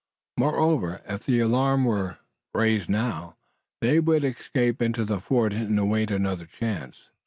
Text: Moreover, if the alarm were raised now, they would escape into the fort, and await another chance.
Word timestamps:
Moreover, 0.35 1.03
if 1.07 1.25
the 1.25 1.39
alarm 1.41 1.85
were 1.85 2.17
raised 2.55 2.89
now, 2.89 3.35
they 3.81 3.99
would 3.99 4.23
escape 4.23 4.81
into 4.81 5.05
the 5.05 5.19
fort, 5.19 5.53
and 5.53 5.77
await 5.77 6.09
another 6.09 6.47
chance. 6.47 7.09